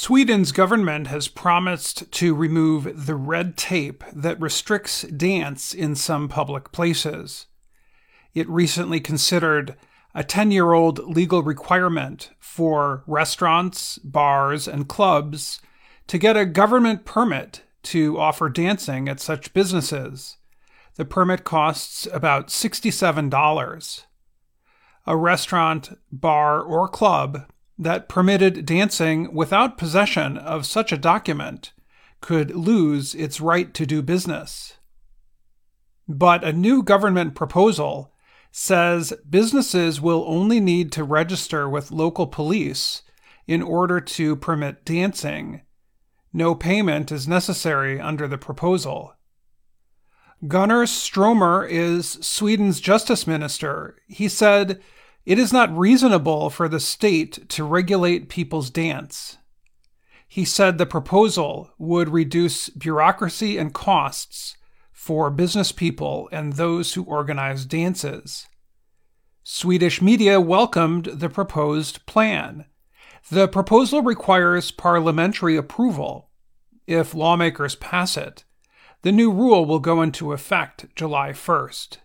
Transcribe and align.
Sweden's 0.00 0.52
government 0.52 1.08
has 1.08 1.26
promised 1.26 2.08
to 2.12 2.32
remove 2.32 3.06
the 3.06 3.16
red 3.16 3.56
tape 3.56 4.04
that 4.12 4.40
restricts 4.40 5.02
dance 5.02 5.74
in 5.74 5.96
some 5.96 6.28
public 6.28 6.70
places. 6.70 7.46
It 8.32 8.48
recently 8.48 9.00
considered 9.00 9.74
a 10.14 10.22
10 10.22 10.52
year 10.52 10.72
old 10.72 11.00
legal 11.00 11.42
requirement 11.42 12.30
for 12.38 13.02
restaurants, 13.08 13.98
bars, 13.98 14.68
and 14.68 14.88
clubs 14.88 15.60
to 16.06 16.16
get 16.16 16.36
a 16.36 16.46
government 16.46 17.04
permit 17.04 17.64
to 17.82 18.20
offer 18.20 18.48
dancing 18.48 19.08
at 19.08 19.18
such 19.18 19.52
businesses. 19.52 20.36
The 20.94 21.06
permit 21.06 21.42
costs 21.42 22.06
about 22.12 22.50
$67. 22.50 24.04
A 25.06 25.16
restaurant, 25.16 25.98
bar, 26.12 26.62
or 26.62 26.86
club 26.86 27.50
that 27.78 28.08
permitted 28.08 28.66
dancing 28.66 29.32
without 29.32 29.78
possession 29.78 30.36
of 30.36 30.66
such 30.66 30.92
a 30.92 30.98
document 30.98 31.72
could 32.20 32.54
lose 32.54 33.14
its 33.14 33.40
right 33.40 33.72
to 33.74 33.86
do 33.86 34.02
business. 34.02 34.78
But 36.08 36.42
a 36.42 36.52
new 36.52 36.82
government 36.82 37.34
proposal 37.34 38.12
says 38.50 39.12
businesses 39.28 40.00
will 40.00 40.24
only 40.26 40.58
need 40.58 40.90
to 40.92 41.04
register 41.04 41.68
with 41.68 41.92
local 41.92 42.26
police 42.26 43.02
in 43.46 43.62
order 43.62 44.00
to 44.00 44.34
permit 44.36 44.84
dancing. 44.84 45.60
No 46.32 46.54
payment 46.54 47.12
is 47.12 47.28
necessary 47.28 48.00
under 48.00 48.26
the 48.26 48.38
proposal. 48.38 49.14
Gunnar 50.46 50.84
Strommer 50.84 51.68
is 51.68 52.18
Sweden's 52.20 52.80
justice 52.80 53.26
minister. 53.26 53.96
He 54.06 54.28
said 54.28 54.80
it 55.28 55.38
is 55.38 55.52
not 55.52 55.76
reasonable 55.76 56.48
for 56.48 56.70
the 56.70 56.80
state 56.80 57.50
to 57.50 57.62
regulate 57.62 58.30
people's 58.30 58.70
dance. 58.70 59.36
He 60.26 60.46
said 60.46 60.78
the 60.78 60.86
proposal 60.86 61.70
would 61.76 62.08
reduce 62.08 62.70
bureaucracy 62.70 63.58
and 63.58 63.74
costs 63.74 64.56
for 64.90 65.30
business 65.30 65.70
people 65.70 66.30
and 66.32 66.54
those 66.54 66.94
who 66.94 67.02
organize 67.02 67.66
dances. 67.66 68.46
Swedish 69.44 70.00
media 70.00 70.40
welcomed 70.40 71.04
the 71.04 71.28
proposed 71.28 72.06
plan. 72.06 72.64
The 73.30 73.48
proposal 73.48 74.00
requires 74.00 74.70
parliamentary 74.70 75.56
approval. 75.56 76.30
If 76.86 77.14
lawmakers 77.14 77.74
pass 77.74 78.16
it, 78.16 78.44
the 79.02 79.12
new 79.12 79.30
rule 79.30 79.66
will 79.66 79.78
go 79.78 80.00
into 80.00 80.32
effect 80.32 80.86
July 80.96 81.32
1st. 81.32 81.98